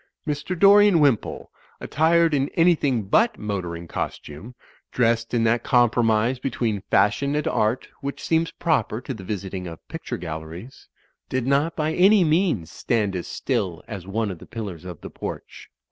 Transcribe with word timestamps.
Mr. 0.27 0.57
Dorian 0.57 0.99
Wimpole, 0.99 1.51
attired 1.79 2.33
in 2.33 2.49
anything 2.55 3.03
but 3.03 3.37
motoring 3.37 3.87
costume, 3.87 4.55
dressed 4.91 5.31
in 5.31 5.43
that 5.43 5.61
com 5.61 5.91
promise 5.91 6.39
between 6.39 6.81
fashion 6.89 7.35
and 7.35 7.47
art 7.47 7.87
which 8.01 8.23
seems 8.23 8.49
proper 8.49 8.99
to 8.99 9.13
the 9.13 9.23
visiting 9.23 9.67
of 9.67 9.87
picture 9.89 10.17
galleries, 10.17 10.87
did 11.29 11.45
not 11.45 11.75
by 11.75 11.93
any 11.93 12.23
means 12.23 12.71
stand 12.71 13.15
as 13.15 13.27
still 13.27 13.83
as 13.87 14.07
one 14.07 14.31
of 14.31 14.39
the 14.39 14.47
pillars 14.47 14.85
of 14.85 15.01
the 15.01 15.09
porch. 15.11 15.69